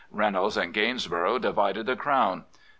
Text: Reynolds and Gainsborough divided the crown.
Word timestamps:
Reynolds 0.09 0.57
and 0.57 0.73
Gainsborough 0.73 1.37
divided 1.37 1.85
the 1.85 1.95
crown. 1.95 2.45